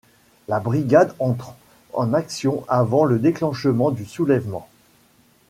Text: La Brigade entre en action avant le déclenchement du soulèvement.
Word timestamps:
La 0.47 0.59
Brigade 0.59 1.13
entre 1.19 1.53
en 1.93 2.15
action 2.15 2.65
avant 2.67 3.05
le 3.05 3.19
déclenchement 3.19 3.91
du 3.91 4.07
soulèvement. 4.07 4.67